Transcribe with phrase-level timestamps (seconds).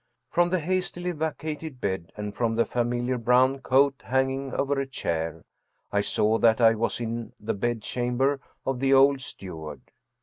[0.31, 5.43] From the hastily vacated bed, and from the familiar brown coat hanging over a chair,
[5.91, 9.81] I saw that I was in the bedchamber of the old stew ard.